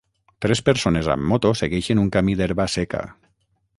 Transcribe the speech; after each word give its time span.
Tres 0.45 0.61
persones 0.69 1.09
amb 1.15 1.27
moto 1.33 1.51
segueixen 1.59 2.01
un 2.05 2.09
camí 2.17 2.39
d'herba 2.41 2.67
seca. 2.77 3.03